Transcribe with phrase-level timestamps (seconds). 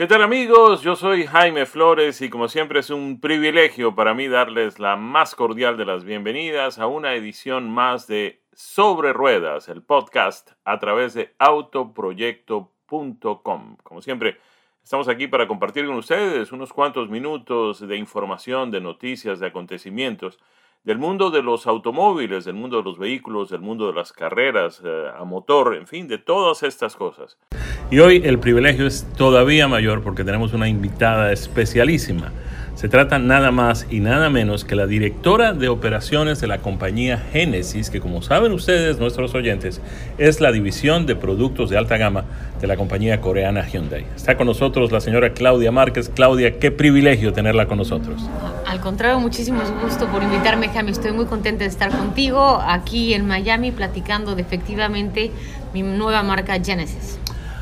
[0.00, 0.80] ¿Qué tal amigos?
[0.80, 5.34] Yo soy Jaime Flores y como siempre es un privilegio para mí darles la más
[5.34, 11.12] cordial de las bienvenidas a una edición más de Sobre Ruedas, el podcast a través
[11.12, 13.76] de autoproyecto.com.
[13.82, 14.38] Como siempre,
[14.82, 20.38] estamos aquí para compartir con ustedes unos cuantos minutos de información, de noticias, de acontecimientos
[20.84, 24.80] del mundo de los automóviles, del mundo de los vehículos, del mundo de las carreras
[24.84, 27.36] eh, a motor, en fin, de todas estas cosas.
[27.90, 32.32] Y hoy el privilegio es todavía mayor porque tenemos una invitada especialísima.
[32.80, 37.22] Se trata nada más y nada menos que la directora de operaciones de la compañía
[37.30, 39.82] Genesis, que como saben ustedes, nuestros oyentes,
[40.16, 42.24] es la división de productos de alta gama
[42.58, 44.06] de la compañía coreana Hyundai.
[44.16, 46.08] Está con nosotros la señora Claudia Márquez.
[46.08, 48.22] Claudia, qué privilegio tenerla con nosotros.
[48.66, 50.92] Al contrario, muchísimo gusto por invitarme, Jaime.
[50.92, 55.30] Estoy muy contenta de estar contigo aquí en Miami platicando de efectivamente
[55.74, 57.19] mi nueva marca Genesis.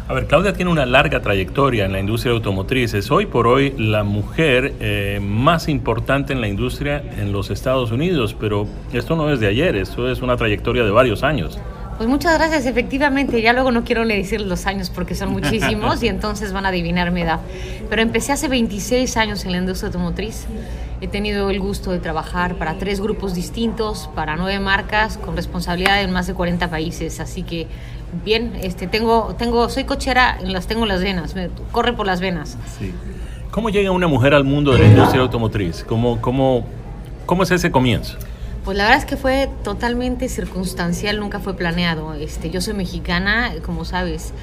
[0.08, 2.94] A ver, Claudia tiene una larga trayectoria en la industria automotriz.
[2.94, 7.92] Es hoy por hoy la mujer eh, más importante en la industria en los Estados
[7.92, 11.58] Unidos, pero esto no es de ayer, esto es una trayectoria de varios años.
[11.98, 13.42] Pues muchas gracias, efectivamente.
[13.42, 16.70] Ya luego no quiero le decir los años porque son muchísimos y entonces van a
[16.70, 17.40] adivinar mi edad.
[17.90, 20.46] Pero empecé hace 26 años en la industria automotriz.
[21.00, 26.02] He tenido el gusto de trabajar para tres grupos distintos, para nueve marcas, con responsabilidad
[26.02, 27.20] en más de 40 países.
[27.20, 27.68] Así que
[28.24, 32.58] bien, este, tengo, tengo, soy cochera, las tengo las venas, me, corre por las venas.
[32.78, 32.92] Sí.
[33.50, 35.84] ¿Cómo llega una mujer al mundo de la industria automotriz?
[35.84, 36.66] ¿Cómo, cómo,
[37.26, 38.16] cómo es ese comienzo?
[38.64, 42.14] Pues la verdad es que fue totalmente circunstancial, nunca fue planeado.
[42.14, 44.34] Este, yo soy mexicana, como sabes,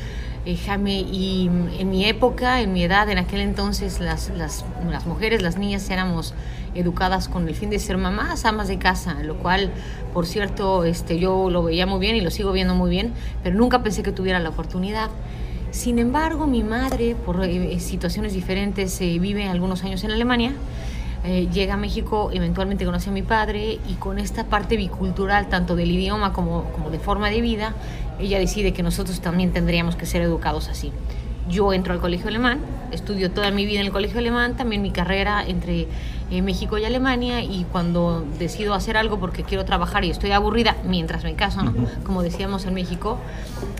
[0.45, 5.05] eh, Jaime, y en mi época, en mi edad, en aquel entonces, las, las, las
[5.05, 6.33] mujeres, las niñas éramos
[6.75, 9.71] educadas con el fin de ser mamás, amas de casa, lo cual,
[10.13, 13.55] por cierto, este, yo lo veía muy bien y lo sigo viendo muy bien, pero
[13.55, 15.09] nunca pensé que tuviera la oportunidad.
[15.71, 20.53] Sin embargo, mi madre, por eh, situaciones diferentes, eh, vive algunos años en Alemania.
[21.27, 25.75] Eh, llega a México, eventualmente conoce a mi padre y con esta parte bicultural, tanto
[25.75, 27.73] del idioma como, como de forma de vida,
[28.19, 30.91] ella decide que nosotros también tendríamos que ser educados así.
[31.49, 32.59] Yo entro al colegio alemán,
[32.91, 35.87] estudio toda mi vida en el colegio alemán, también mi carrera entre
[36.29, 40.75] eh, México y Alemania y cuando decido hacer algo porque quiero trabajar y estoy aburrida
[40.83, 41.61] mientras me caso,
[42.03, 43.17] como decíamos en México,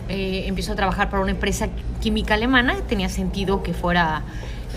[0.08, 1.68] eh, empiezo a trabajar para una empresa
[2.00, 4.22] química alemana, tenía sentido que fuera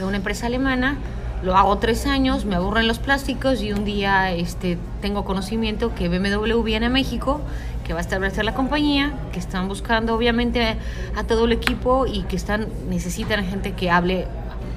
[0.02, 0.98] una empresa alemana,
[1.44, 6.10] lo hago tres años, me aburren los plásticos y un día este, tengo conocimiento que
[6.10, 7.42] BMW viene a México
[7.86, 10.78] que va a establecer la compañía, que están buscando obviamente
[11.16, 14.28] a todo el equipo y que están necesitan gente que hable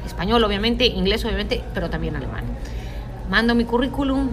[0.06, 2.44] español obviamente, inglés obviamente, pero también alemán.
[3.28, 4.30] Mando mi currículum,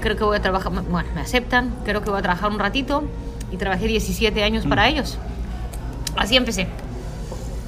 [0.00, 3.04] creo que voy a trabajar, bueno, me aceptan, creo que voy a trabajar un ratito
[3.52, 4.88] y trabajé 17 años para mm.
[4.88, 5.18] ellos.
[6.16, 6.66] Así empecé.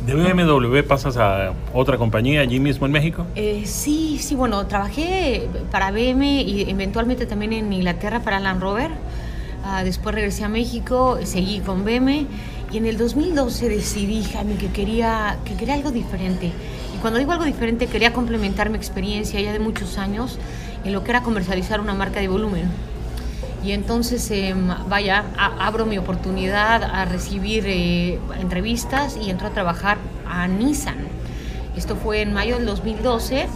[0.09, 3.27] ¿De BMW pasas a otra compañía allí mismo en México?
[3.35, 8.91] Eh, sí, sí, bueno, trabajé para BMW y eventualmente también en Inglaterra para Land Rover
[9.65, 12.27] Ah, después regresé a México, seguí con BM
[12.73, 16.53] y en el 2012 decidí, Jaime, que quería, que quería algo diferente.
[16.95, 20.39] Y cuando digo algo diferente, quería complementar mi experiencia ya de muchos años
[20.85, 22.65] en lo que era comercializar una marca de volumen.
[23.65, 29.99] Y entonces, em, vaya, abro mi oportunidad a recibir eh, entrevistas y entro a trabajar
[30.27, 31.09] a Nissan.
[31.77, 33.49] Esto fue en mayo del 2012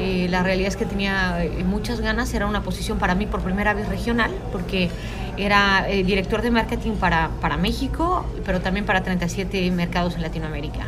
[0.00, 3.42] eh, la realidad es que tenía eh, muchas ganas, era una posición para mí por
[3.42, 4.88] primera vez regional, porque
[5.36, 10.86] era eh, director de marketing para, para México, pero también para 37 mercados en Latinoamérica.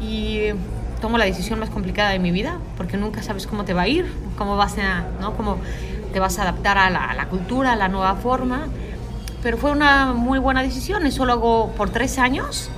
[0.00, 0.48] Y
[1.00, 3.88] tomo la decisión más complicada de mi vida, porque nunca sabes cómo te va a
[3.88, 5.36] ir, cómo vas a, ¿no?
[5.36, 5.58] cómo
[6.12, 8.68] te vas a adaptar a la, a la cultura, a la nueva forma.
[9.42, 12.70] Pero fue una muy buena decisión, eso lo hago por tres años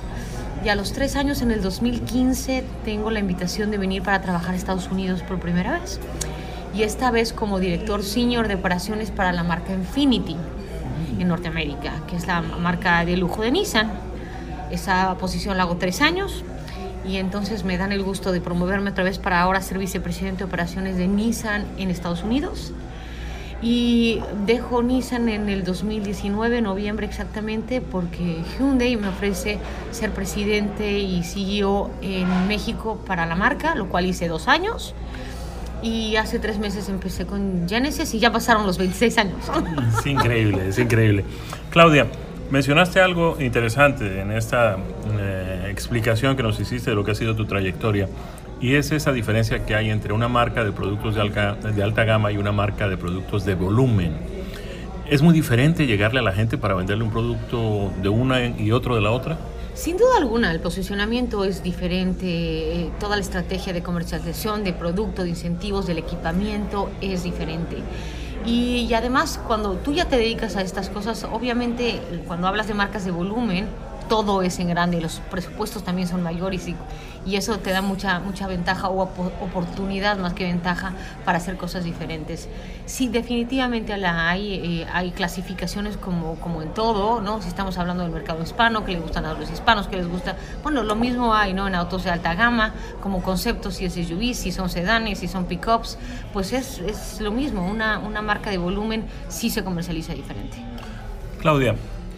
[0.65, 4.55] y a los tres años, en el 2015, tengo la invitación de venir para trabajar
[4.55, 5.99] a Estados Unidos por primera vez.
[6.75, 10.35] Y esta vez como director senior de operaciones para la marca Infinity
[11.19, 13.91] en Norteamérica, que es la marca de lujo de Nissan.
[14.71, 16.43] Esa posición la hago tres años
[17.07, 20.45] y entonces me dan el gusto de promoverme otra vez para ahora ser vicepresidente de
[20.45, 22.73] operaciones de Nissan en Estados Unidos
[23.65, 29.57] y dejo Nissan en el 2019, noviembre exactamente, porque Hyundai me ofrece
[29.89, 34.93] ser presidente y CEO en México para la marca, lo cual hice dos años.
[35.81, 39.37] Y hace tres meses empecé con Genesis y ya pasaron los 26 años.
[39.97, 41.25] Es increíble, es increíble.
[41.71, 42.05] Claudia,
[42.51, 44.77] mencionaste algo interesante en esta
[45.19, 48.07] eh, explicación que nos hiciste de lo que ha sido tu trayectoria.
[48.61, 52.03] Y es esa diferencia que hay entre una marca de productos de alta, de alta
[52.03, 54.13] gama y una marca de productos de volumen.
[55.09, 58.95] Es muy diferente llegarle a la gente para venderle un producto de una y otro
[58.95, 59.37] de la otra.
[59.75, 65.23] Sin duda alguna, el posicionamiento es diferente, eh, toda la estrategia de comercialización, de producto,
[65.23, 67.77] de incentivos, del equipamiento es diferente.
[68.45, 73.03] Y, además, cuando tú ya te dedicas a estas cosas, obviamente cuando hablas de marcas
[73.03, 73.67] de volumen,
[74.07, 76.75] todo es en grande, los presupuestos también son mayores y,
[77.25, 80.93] y eso te da mucha, mucha ventaja o oportunidad más que ventaja
[81.25, 82.47] para hacer cosas diferentes.
[82.85, 87.41] Sí, definitivamente la hay, eh, hay clasificaciones como, como en todo, ¿no?
[87.41, 90.35] Si estamos hablando del mercado hispano, que le gustan a los hispanos, que les gusta,
[90.61, 91.67] bueno, lo mismo hay, ¿no?
[91.67, 95.45] En autos de alta gama, como conceptos, si es SUV, si son sedanes, si son
[95.45, 95.97] pickups,
[96.31, 100.57] pues es, es lo mismo, una, una marca de volumen sí se comercializa diferente.
[101.41, 101.75] Claudia,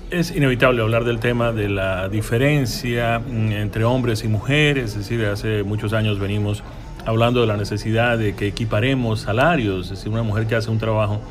[0.09, 5.25] es inevitable hablar del tema de la diferencia mm, entre hombres y mujeres, es decir,
[5.25, 6.63] hace muchos años venimos
[7.05, 10.77] hablando de la necesidad de que equiparemos salarios, es decir, una mujer que hace un
[10.77, 11.21] trabajo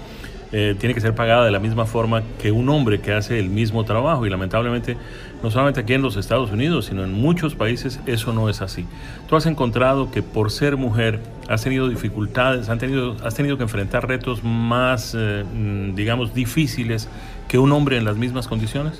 [0.52, 3.50] eh, tiene que ser pagada de la misma forma que un hombre que hace el
[3.50, 4.26] mismo trabajo.
[4.26, 4.96] Y lamentablemente
[5.42, 8.86] no solamente aquí en los Estados Unidos, sino en muchos países eso no es así.
[9.28, 13.64] Tú has encontrado que por ser mujer has tenido dificultades, has tenido, has tenido que
[13.64, 17.08] enfrentar retos más, eh, mm, digamos, difíciles
[17.48, 18.98] que un hombre en las mismas condiciones.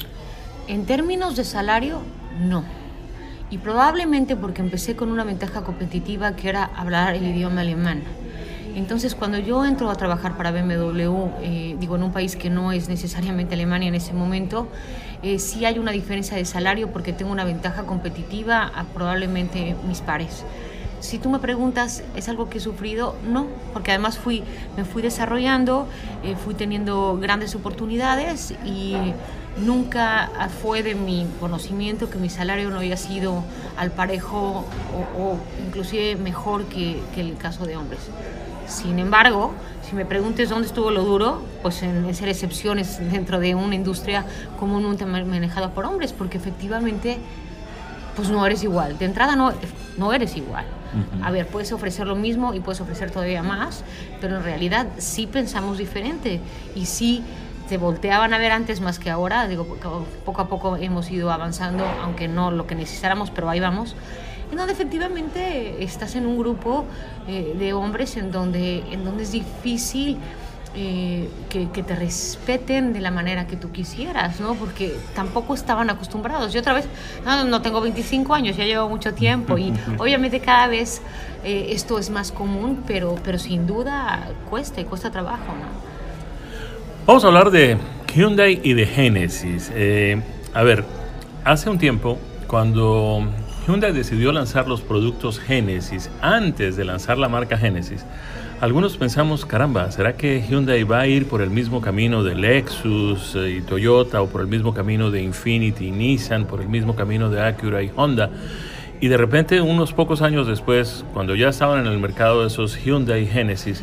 [0.69, 2.01] En términos de salario,
[2.41, 2.65] no.
[3.51, 8.03] Y probablemente porque empecé con una ventaja competitiva que era hablar el idioma alemán.
[8.75, 12.73] Entonces, cuando yo entro a trabajar para BMW, eh, digo, en un país que no
[12.73, 14.69] es necesariamente Alemania en ese momento,
[15.23, 20.03] eh, sí hay una diferencia de salario porque tengo una ventaja competitiva a probablemente mis
[20.03, 20.45] pares.
[21.01, 23.15] Si tú me preguntas, ¿es algo que he sufrido?
[23.29, 24.43] No, porque además fui,
[24.77, 25.87] me fui desarrollando,
[26.23, 28.97] eh, fui teniendo grandes oportunidades y
[29.59, 30.31] nunca
[30.63, 33.43] fue de mi conocimiento que mi salario no haya sido
[33.77, 34.65] al parejo
[35.17, 38.01] o, o inclusive mejor que, el caso de hombres.
[38.67, 39.53] Sin embargo,
[39.89, 44.25] si me preguntes dónde estuvo lo duro, pues en, ser excepciones dentro de una industria
[44.59, 47.19] comúnmente manejada por hombres, porque efectivamente
[48.17, 48.99] pues no eres igual.
[48.99, 49.53] De entrada no,
[49.97, 50.65] no eres igual.
[51.23, 53.85] A ver, puedes ofrecer lo mismo y puedes ofrecer todavía más,
[54.21, 56.41] pero en realidad sí pensamos diferente
[56.75, 57.23] y sí
[57.69, 59.47] te volteaban a ver antes más que ahora.
[59.47, 59.67] Digo,
[60.25, 63.95] poco a poco hemos ido avanzando, aunque no lo que necesitáramos, pero ahí vamos
[64.51, 66.85] en donde efectivamente estás en un grupo
[67.27, 70.19] eh, de hombres en donde, en donde es difícil
[70.78, 74.55] eh, que, que, te respeten de la manera que tú quisieras, ¿no?
[74.56, 76.52] Porque tampoco estaban acostumbrados.
[76.52, 76.84] Yo otra vez,
[77.25, 81.00] no, no tengo 25 años, ya llevo mucho tiempo y obviamente cada vez
[81.44, 85.67] eh, esto es más común, pero, pero sin duda cuesta y cuesta trabajo, ¿no?
[87.06, 87.78] Vamos a hablar de
[88.14, 89.70] Hyundai y de Genesis.
[90.52, 90.84] a ver,
[91.44, 93.26] hace un tiempo, cuando
[93.67, 98.05] Hyundai decidió lanzar los productos Genesis antes de lanzar la marca Genesis.
[98.58, 103.35] Algunos pensamos, caramba, ¿será que Hyundai va a ir por el mismo camino de Lexus
[103.37, 106.97] eh, y Toyota o por el mismo camino de Infiniti y Nissan, por el mismo
[106.97, 108.31] camino de Acura y Honda?
[108.99, 113.26] Y de repente, unos pocos años después, cuando ya estaban en el mercado esos Hyundai
[113.26, 113.82] Genesis,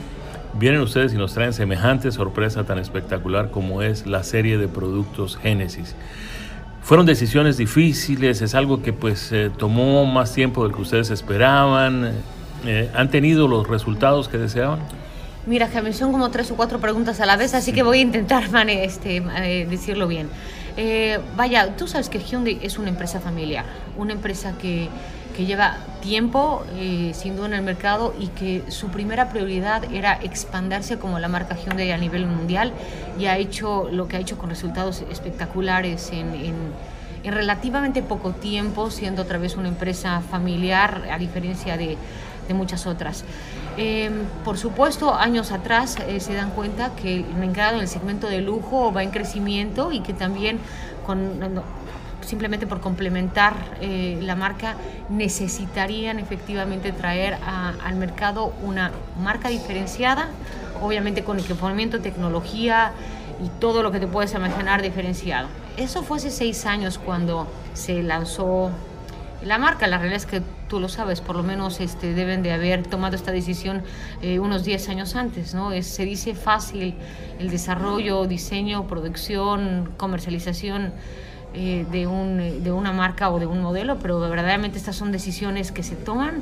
[0.55, 5.37] vienen ustedes y nos traen semejante sorpresa tan espectacular como es la serie de productos
[5.37, 5.95] Genesis.
[6.81, 12.11] Fueron decisiones difíciles, es algo que pues eh, tomó más tiempo del que ustedes esperaban.
[12.65, 14.79] Eh, ¿Han tenido los resultados que deseaban?
[15.45, 18.01] Mira, Jaime, son como tres o cuatro preguntas a la vez, así que voy a
[18.01, 20.29] intentar este, eh, decirlo bien.
[21.35, 23.65] vaya, tú sabes que Hyundai es una empresa familiar,
[23.97, 24.89] una empresa que
[25.33, 30.13] que lleva tiempo eh, sin duda en el mercado y que su primera prioridad era
[30.21, 32.71] expandirse como la marca Hyundai a nivel mundial
[33.19, 38.91] y ha hecho lo que ha hecho con resultados espectaculares en, en, relativamente poco tiempo,
[38.91, 41.97] siendo otra vez una empresa familiar a diferencia de,
[42.47, 43.23] de muchas otras.
[43.77, 44.11] Eh,
[44.43, 48.41] por supuesto, años atrás eh, se dan cuenta que el mercado en el segmento de
[48.41, 50.59] lujo va en crecimiento y que también
[51.05, 51.39] con
[52.25, 54.75] simplemente por complementar eh, la marca,
[55.09, 60.29] necesitarían efectivamente traer al mercado una marca diferenciada,
[60.81, 62.91] obviamente con equipamiento, tecnología
[63.43, 65.47] y todo lo que te puedes imaginar diferenciado.
[65.77, 68.71] Eso fue hace seis años cuando se lanzó
[69.43, 69.87] la marca.
[69.87, 70.41] La realidad es que
[70.73, 73.83] tú lo sabes, por lo menos este, deben de haber tomado esta decisión
[74.23, 75.53] eh, unos 10 años antes.
[75.53, 75.69] ¿no?
[75.83, 76.95] Se dice fácil
[77.37, 80.91] el desarrollo, diseño, producción, comercialización
[81.53, 85.71] eh, de, un, de una marca o de un modelo, pero verdaderamente estas son decisiones
[85.71, 86.41] que se toman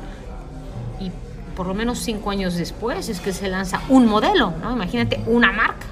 [1.02, 1.12] y
[1.58, 4.72] por lo menos cinco años después es que se lanza un modelo, ¿no?
[4.72, 5.88] Imagínate una marca,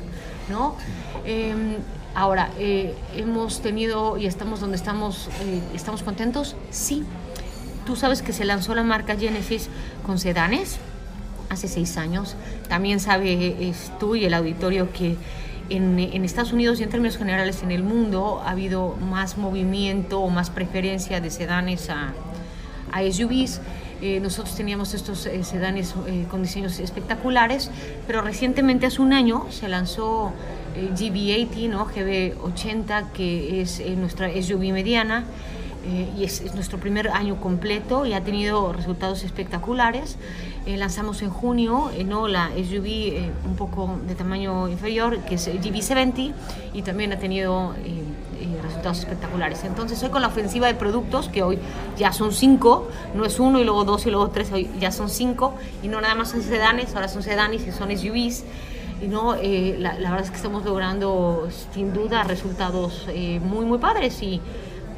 [0.49, 0.77] ¿no?
[1.25, 1.75] Em,
[2.15, 6.55] ahora, eh, hemos tenido y estamos donde estamos, eh, ¿estamos contentos?
[6.69, 7.03] Sí.
[7.89, 9.67] Tú sabes que se lanzó la marca Genesis
[10.05, 10.77] con sedanes
[11.49, 12.35] hace seis años.
[12.67, 15.15] También sabes tú y el auditorio que
[15.71, 20.19] en, en, Estados Unidos y en términos generales en el mundo ha habido más movimiento
[20.19, 22.13] o más preferencia de sedanes a,
[22.91, 23.59] a SUVs.
[24.03, 27.71] Eh, nosotros teníamos estos eh, sedanes eh, con diseños espectaculares,
[28.05, 30.31] pero recientemente, hace un año, se lanzó
[30.75, 31.87] GB80, ¿no?
[31.87, 35.25] GB80, que es nuestra SUV mediana.
[36.17, 40.17] Y es, es, nuestro primer año completo y ha tenido resultados espectaculares.
[40.65, 42.27] lanzamos en junio ¿no?
[42.27, 46.33] la SUV un poco de tamaño inferior, que es GB70,
[46.73, 47.73] y también ha tenido
[48.61, 49.63] resultados espectaculares.
[49.63, 51.59] Entonces hoy con la ofensiva de productos, que hoy
[51.97, 55.09] ya son cinco, no es uno y luego dos y luego tres, hoy ya son
[55.09, 58.45] cinco, y no nada más son sedanes, ahora son sedanes y son SUVs.
[59.01, 63.77] Y no, eh, la, verdad es que estamos logrando sin duda resultados eh, muy, muy
[63.77, 64.41] padres y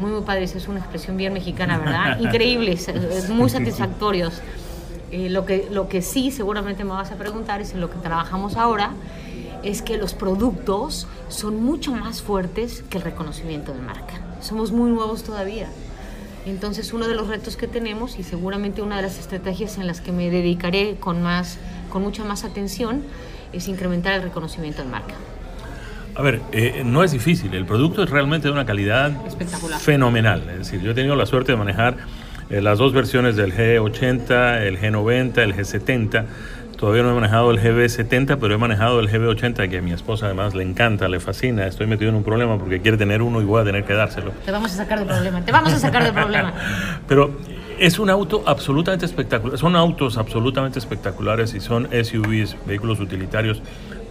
[0.01, 0.55] muy, muy padres.
[0.55, 2.20] Es una expresión bien mexicana, ¿verdad?
[2.20, 2.88] Increíbles,
[3.29, 4.41] muy satisfactorios.
[5.12, 7.98] Eh, lo, que, lo que sí seguramente me vas a preguntar es en lo que
[8.00, 8.91] trabajamos ahora,
[9.63, 14.13] es que los productos son mucho más fuertes que el reconocimiento de marca.
[14.41, 15.67] Somos muy nuevos todavía.
[16.46, 20.01] Entonces uno de los retos que tenemos y seguramente una de las estrategias en las
[20.01, 21.60] que me dedicaré con, más,
[21.91, 23.03] con mucha más atención
[23.53, 25.13] es incrementar el reconocimiento de marca.
[26.15, 29.12] A ver, eh, no es difícil, el producto es realmente de una calidad
[29.80, 30.44] fenomenal.
[30.51, 31.98] Es decir, yo he tenido la suerte de manejar
[32.50, 36.25] eh, las dos versiones del G80, el G90, el G70
[36.82, 40.25] Todavía no he manejado el GB70, pero he manejado el GB80, que a mi esposa
[40.25, 41.68] además le encanta, le fascina.
[41.68, 44.32] Estoy metido en un problema porque quiere tener uno y voy a tener que dárselo.
[44.44, 46.51] Te vamos a sacar del problema, te vamos a sacar del problema.
[47.08, 47.38] pero
[47.77, 49.60] es un auto absolutamente espectacular.
[49.60, 53.62] Son autos absolutamente espectaculares y son SUVs, vehículos utilitarios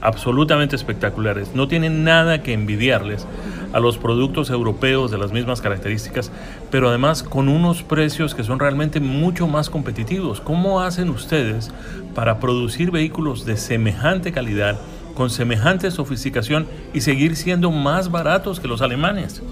[0.00, 1.54] absolutamente espectaculares.
[1.54, 3.26] No tienen nada que envidiarles
[3.72, 6.30] a los productos europeos de las mismas características,
[6.70, 10.40] pero además con unos precios que son realmente mucho más competitivos.
[10.40, 11.70] ¿Cómo hacen ustedes
[12.14, 14.78] para producir vehículos de semejante calidad,
[15.14, 19.42] con semejante sofisticación y seguir siendo más baratos que los alemanes?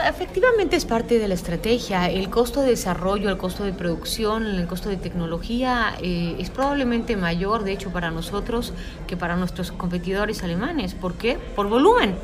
[0.00, 2.08] Efectivamente es parte de la estrategia.
[2.08, 7.14] El costo de desarrollo, el costo de producción, el costo de tecnología eh, es probablemente
[7.16, 8.72] mayor, de hecho, para nosotros
[9.06, 10.94] que para nuestros competidores alemanes.
[10.94, 11.38] ¿Por qué?
[11.54, 12.16] Por volumen.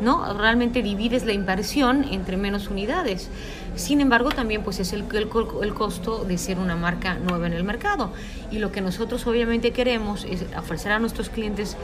[0.00, 0.32] ¿no?
[0.32, 3.28] Realmente divides la inversión entre menos unidades.
[3.76, 5.28] Sin embargo, también pues es el, el,
[5.62, 8.12] el, costo de ser una marca nueva en el mercado.
[8.50, 11.76] Y lo que nosotros obviamente queremos es ofrecer a nuestros clientes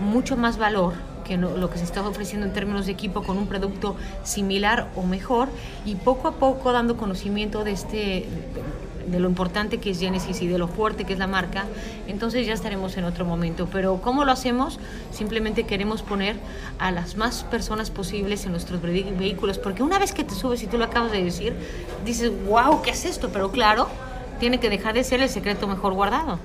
[0.00, 0.94] mucho más valor
[1.36, 5.48] lo que se está ofreciendo en términos de equipo con un producto similar o mejor
[5.84, 8.28] y poco a poco dando conocimiento de este
[9.10, 11.64] de lo importante que es Genesis y de lo fuerte que es la marca,
[12.06, 13.66] entonces ya estaremos en otro momento.
[13.72, 14.78] Pero ¿cómo lo hacemos?
[15.10, 16.36] Simplemente queremos poner
[16.78, 20.66] a las más personas posibles en nuestros vehículos, porque una vez que te subes y
[20.66, 21.54] tú lo acabas de decir,
[22.04, 23.30] dices, wow, ¿qué es esto?
[23.32, 23.88] Pero claro,
[24.38, 26.38] tiene que dejar de ser el secreto mejor guardado.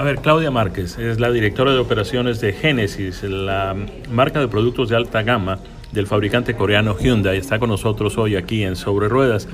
[0.00, 3.76] A ver, Claudia Márquez es la directora de operaciones de Genesis, la
[4.10, 5.58] marca de productos de alta gama
[5.92, 7.36] del fabricante coreano Hyundai.
[7.36, 9.46] Está con nosotros hoy aquí en Sobre Ruedas.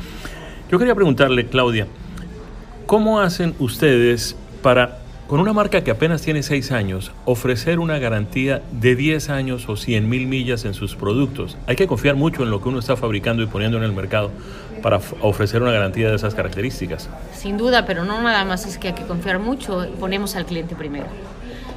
[0.71, 1.89] Yo quería preguntarle, Claudia,
[2.87, 8.63] ¿cómo hacen ustedes para, con una marca que apenas tiene 6 años, ofrecer una garantía
[8.71, 11.57] de 10 años o 100 mil millas en sus productos?
[11.67, 14.31] Hay que confiar mucho en lo que uno está fabricando y poniendo en el mercado
[14.83, 17.09] para ofrecer una garantía de esas características.
[17.35, 20.77] Sin duda, pero no nada más es que hay que confiar mucho, ponemos al cliente
[20.77, 21.07] primero.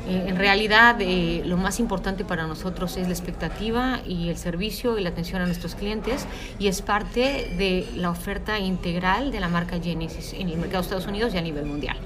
[0.07, 4.99] Eh, en realidad, eh, lo más importante para nosotros es la expectativa y el servicio
[4.99, 6.27] y la atención a nuestros clientes
[6.59, 10.87] y es parte de la oferta integral de la marca Genesis en el mercado de
[10.87, 11.97] Estados Unidos y a nivel mundial.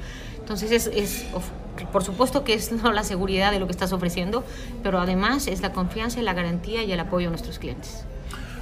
[0.53, 1.25] Entonces, es, es
[1.91, 4.43] por supuesto que es no la seguridad de lo que estás ofreciendo,
[4.83, 8.05] pero además es la confianza, la garantía y el apoyo a nuestros clientes.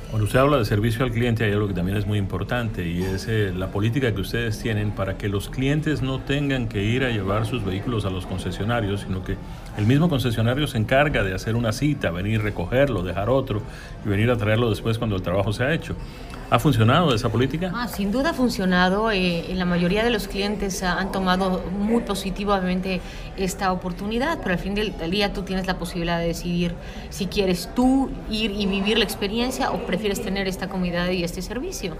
[0.09, 3.01] Cuando usted habla de servicio al cliente, hay algo que también es muy importante y
[3.01, 7.05] es eh, la política que ustedes tienen para que los clientes no tengan que ir
[7.05, 9.37] a llevar sus vehículos a los concesionarios, sino que
[9.77, 13.61] el mismo concesionario se encarga de hacer una cita, venir recogerlo, dejar otro
[14.05, 15.95] y venir a traerlo después cuando el trabajo se ha hecho.
[16.51, 17.71] ¿Ha funcionado esa política?
[17.73, 19.09] Ah, sin duda ha funcionado.
[19.09, 22.99] Eh, la mayoría de los clientes han tomado muy positivamente
[23.37, 26.75] esta oportunidad, pero al fin del, día tú tienes la posibilidad de decidir
[27.09, 31.41] si quieres tú ir y vivir la experiencia o prefieres tener esta comodidad y este
[31.41, 31.95] servicio.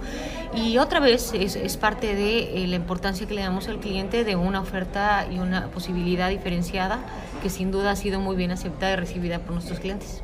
[0.54, 4.22] Y otra vez es, es parte de eh, la importancia que le damos al cliente
[4.22, 6.98] de una oferta y una posibilidad diferenciada
[7.42, 10.22] que sin duda ha sido muy bien aceptada y recibida por nuestros clientes.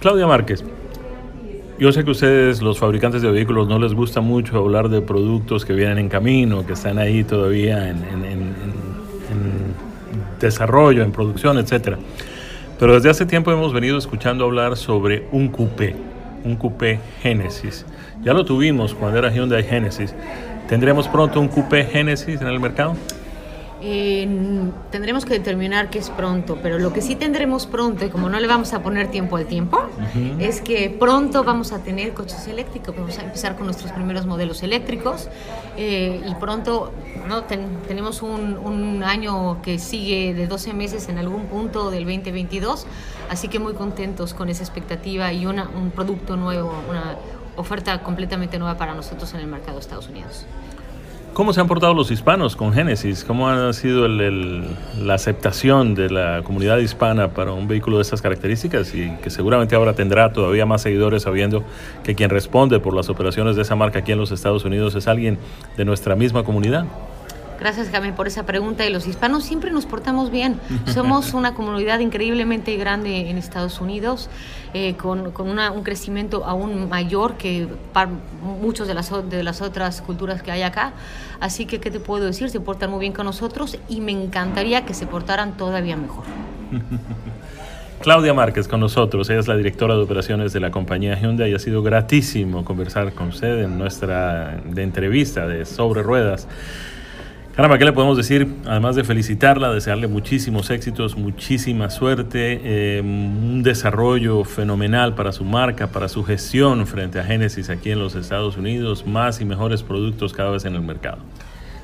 [0.00, 0.64] Claudia Márquez,
[1.78, 5.64] yo sé que ustedes, los fabricantes de vehículos, no les gusta mucho hablar de productos
[5.64, 7.98] que vienen en camino, que están ahí todavía en,
[10.40, 11.96] desarrollo, en producción, etc.
[12.78, 15.94] Pero desde hace tiempo hemos venido escuchando hablar sobre un coupé,
[16.44, 17.86] un coupé Genesis.
[18.22, 20.14] Ya lo tuvimos cuando era Hyundai Genesis.
[20.68, 22.96] ¿Tendremos pronto un coupé Genesis en el mercado?
[23.80, 28.40] Tendremos que determinar qué es pronto, pero lo que sí tendremos pronto, y como no
[28.40, 29.78] le vamos a poner tiempo al tiempo,
[30.38, 34.62] es que pronto vamos a tener coches eléctricos, vamos a empezar con nuestros primeros modelos
[34.62, 35.28] eléctricos
[35.76, 36.92] eh, y pronto
[37.28, 37.44] ¿no?
[37.44, 42.86] tenemos un, un, año que sigue de 12 meses en algún punto del 2022,
[43.30, 47.16] así que muy contentos con esa expectativa y una, un producto nuevo, una
[47.56, 50.46] oferta completamente nueva para nosotros en el mercado de Estados Unidos.
[51.38, 53.22] ¿Cómo se han portado los hispanos con Genesis?
[53.22, 58.92] ¿Cómo ha sido la aceptación de la comunidad hispana para un vehículo de estas características
[58.92, 61.62] y que seguramente ahora tendrá todavía más seguidores sabiendo
[62.02, 65.06] que quien responde por las operaciones de esa marca aquí en los Estados Unidos es
[65.06, 65.38] alguien
[65.76, 66.86] de nuestra misma comunidad?
[67.58, 68.86] Gracias, Jaime, por esa pregunta.
[68.86, 70.60] Y los hispanos siempre nos portamos bien.
[70.86, 74.30] Somos una comunidad increíblemente grande en Estados Unidos,
[74.74, 78.10] eh, con, con un crecimiento aún mayor que para
[78.42, 80.92] muchos de las, de las otras culturas que hay acá.
[81.40, 82.50] Así que, ¿qué te puedo decir?
[82.50, 86.24] Se portan muy bien con nosotros y me encantaría que se portaran todavía mejor.
[88.00, 91.54] Claudia Márquez con nosotros, ella es la directora de operaciones de la compañía Hyundai y
[91.54, 96.46] ha sido gratísimo conversar con usted en nuestra de entrevista de Sobre Ruedas.
[97.58, 98.46] Caramba, ¿qué le podemos decir?
[98.66, 105.88] Además de felicitarla, desearle muchísimos éxitos, muchísima suerte, eh, un desarrollo fenomenal para su marca,
[105.88, 110.32] para su gestión frente a Genesis aquí en los Estados Unidos, más y mejores productos
[110.32, 111.18] cada vez en el mercado.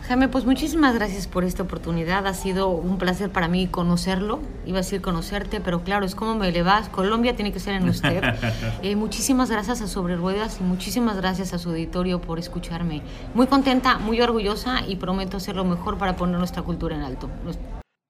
[0.06, 2.26] Jaime, pues muchísimas gracias por esta oportunidad.
[2.26, 4.38] Ha sido un placer para mí conocerlo.
[4.66, 6.90] Iba a decir conocerte, pero claro, es como me le vas.
[6.90, 8.22] Colombia tiene que ser en usted.
[8.82, 13.00] Eh, muchísimas gracias a Sobre Ruedas y muchísimas gracias a su auditorio por escucharme.
[13.32, 17.30] Muy contenta, muy orgullosa y prometo hacer lo mejor para poner nuestra cultura en alto.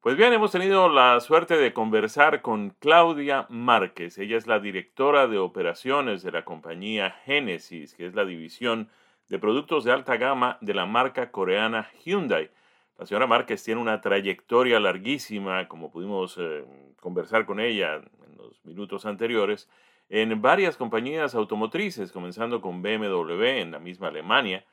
[0.00, 4.18] Pues bien, hemos tenido la suerte de conversar con Claudia Márquez.
[4.18, 8.88] Ella es la directora de operaciones de la compañía Genesis, que es la división
[9.28, 12.50] de productos de alta gama de la marca coreana Hyundai.
[12.98, 16.64] La señora Márquez tiene una trayectoria larguísima, como pudimos eh,
[17.00, 19.68] conversar con ella en los minutos anteriores,
[20.08, 24.64] en varias compañías automotrices, comenzando con BMW en la misma Alemania.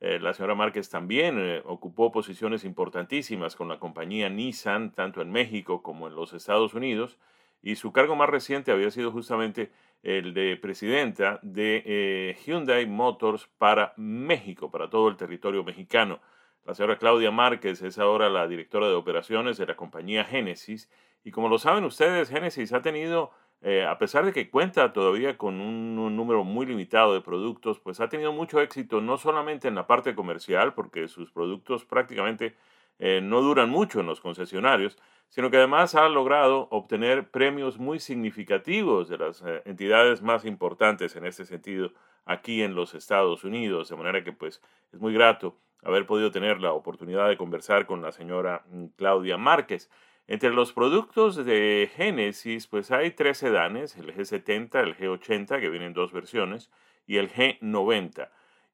[0.00, 5.30] Eh, la señora Márquez también eh, ocupó posiciones importantísimas con la compañía Nissan, tanto en
[5.30, 7.18] México como en los Estados Unidos,
[7.62, 9.70] y su cargo más reciente había sido justamente
[10.02, 16.20] el de presidenta de eh, Hyundai Motors para México, para todo el territorio mexicano.
[16.66, 20.90] La señora Claudia Márquez es ahora la directora de operaciones de la compañía Genesis.
[21.22, 23.30] Y como lo saben ustedes, Genesis ha tenido,
[23.62, 28.00] eh, a pesar de que cuenta todavía con un, número muy limitado de productos, pues
[28.00, 32.56] ha tenido mucho éxito no solamente en la parte comercial, porque sus productos prácticamente
[32.98, 37.98] eh, no duran mucho en los concesionarios, sino que además ha logrado obtener premios muy
[37.98, 41.92] significativos de las eh, entidades más importantes en este sentido
[42.24, 46.60] aquí en los Estados Unidos, de manera que pues es muy grato haber podido tener
[46.60, 49.90] la oportunidad de conversar con la señora mm, Claudia Márquez.
[50.28, 55.88] Entre los productos de Genesis, pues hay tres sedanes, el G70, el G80, que vienen
[55.88, 56.70] en dos versiones,
[57.06, 58.28] y el G90.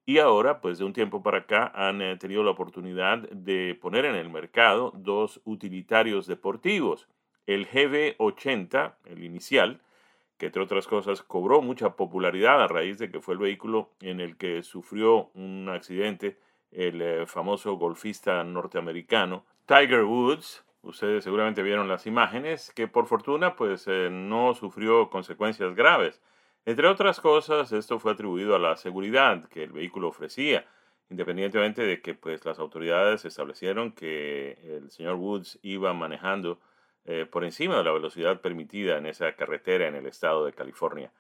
[0.05, 4.05] Y ahora, pues de un tiempo para acá, han eh, tenido la oportunidad de poner
[4.05, 7.09] en el mercado dos utilitarios deportivos.
[7.47, 9.81] El GB80, el inicial,
[10.39, 14.21] que entre otras cosas cobró mucha popularidad a raíz de que fue el vehículo en
[14.21, 16.39] el que sufrió un accidente
[16.73, 20.65] el eh, famoso golfista norteamericano Tiger Woods.
[20.83, 26.21] Ustedes seguramente vieron las imágenes, que por fortuna pues eh, no sufrió consecuencias graves.
[26.65, 30.65] Entre otras cosas, esto fue atribuido a la seguridad que el vehículo ofrecía,
[31.11, 36.61] independientemente de que pues, las autoridades establecieron que el señor Woods iba manejando
[37.05, 41.13] eh, por encima de la velocidad permitida en esa carretera en el estado de California.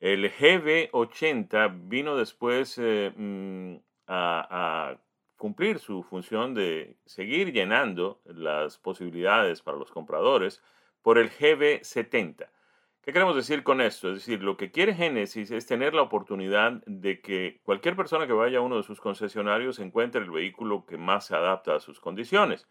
[0.00, 4.96] El GB80 vino después eh, mm, a,
[5.36, 10.62] cumplir su función de seguir llenando las posibilidades para los compradores
[11.02, 12.48] por el GB70.
[13.02, 14.08] ¿Qué queremos decir con esto?
[14.08, 18.32] Es decir, lo que quiere Genesis es tener la oportunidad de que cualquier persona que
[18.32, 22.00] vaya a uno de sus concesionarios encuentre el vehículo que más se adapta a sus
[22.00, 22.68] condiciones.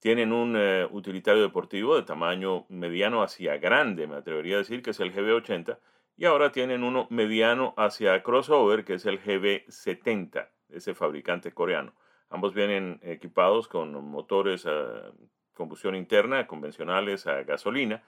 [0.00, 4.90] Tienen un eh, utilitario deportivo de tamaño mediano hacia grande, me atrevería a decir que
[4.90, 5.78] es el GB80,
[6.16, 11.94] y ahora tienen uno mediano hacia crossover, que es el GB70, ese fabricante coreano.
[12.28, 15.12] Ambos vienen equipados con motores a
[15.54, 18.02] combustión interna, convencionales a gasolina,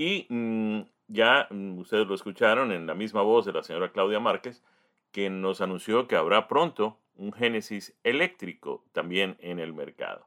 [0.00, 4.18] y mm, ya mm, ustedes lo escucharon en la misma voz de la señora Claudia
[4.18, 4.64] Márquez,
[5.12, 10.26] que nos anunció que habrá pronto un Génesis eléctrico también en el mercado.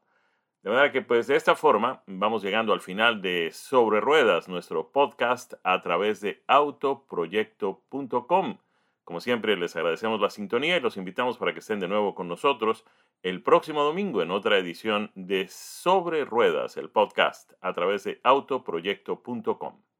[0.62, 4.92] De manera que pues de esta forma vamos llegando al final de Sobre Ruedas, nuestro
[4.92, 8.58] podcast a través de autoproyecto.com.
[9.04, 12.28] Como siempre, les agradecemos la sintonía y los invitamos para que estén de nuevo con
[12.28, 12.86] nosotros
[13.22, 19.93] el próximo domingo en otra edición de Sobre Ruedas, el podcast, a través de autoproyecto.com.